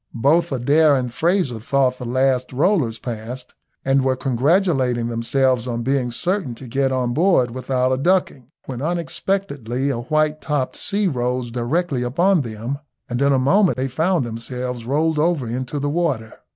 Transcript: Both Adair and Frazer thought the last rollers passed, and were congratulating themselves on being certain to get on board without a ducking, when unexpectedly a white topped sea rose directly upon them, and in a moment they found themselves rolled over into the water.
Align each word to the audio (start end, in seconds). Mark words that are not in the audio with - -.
Both 0.15 0.51
Adair 0.51 0.95
and 0.95 1.13
Frazer 1.13 1.59
thought 1.59 1.99
the 1.99 2.05
last 2.07 2.51
rollers 2.51 2.97
passed, 2.97 3.53
and 3.85 4.03
were 4.03 4.15
congratulating 4.15 5.09
themselves 5.09 5.67
on 5.67 5.83
being 5.83 6.09
certain 6.09 6.55
to 6.55 6.65
get 6.65 6.91
on 6.91 7.13
board 7.13 7.51
without 7.51 7.91
a 7.91 7.99
ducking, 7.99 8.49
when 8.65 8.81
unexpectedly 8.81 9.91
a 9.91 9.99
white 9.99 10.41
topped 10.41 10.75
sea 10.75 11.07
rose 11.07 11.51
directly 11.51 12.01
upon 12.01 12.41
them, 12.41 12.79
and 13.11 13.21
in 13.21 13.31
a 13.31 13.37
moment 13.37 13.77
they 13.77 13.87
found 13.87 14.25
themselves 14.25 14.87
rolled 14.87 15.19
over 15.19 15.45
into 15.47 15.77
the 15.77 15.87
water. 15.87 16.33